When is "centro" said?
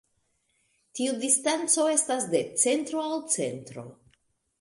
2.63-3.05, 3.35-3.85